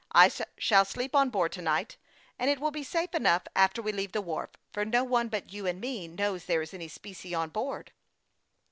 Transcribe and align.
I 0.13 0.31
shall 0.57 0.83
sleep 0.83 1.15
on 1.15 1.29
board 1.29 1.51
to 1.51 1.61
night, 1.61 1.97
and 2.39 2.49
it 2.49 2.59
will 2.59 2.71
be 2.71 2.81
safe 2.81 3.13
enough 3.13 3.43
after 3.55 3.83
we 3.83 3.91
leave 3.91 4.13
the 4.13 4.21
wharf, 4.23 4.49
for 4.73 4.83
no 4.83 5.03
one 5.03 5.27
but 5.27 5.53
you 5.53 5.67
and 5.67 5.79
me 5.79 6.07
knows 6.07 6.45
there 6.45 6.63
is 6.63 6.73
any 6.73 6.87
specie 6.87 7.35
on 7.35 7.49
board." 7.51 7.91